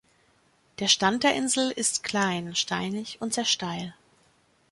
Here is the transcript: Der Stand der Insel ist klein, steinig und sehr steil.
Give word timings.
Der 0.79 0.87
Stand 0.87 1.23
der 1.23 1.35
Insel 1.35 1.69
ist 1.69 2.01
klein, 2.01 2.55
steinig 2.55 3.21
und 3.21 3.35
sehr 3.35 3.45
steil. 3.45 3.93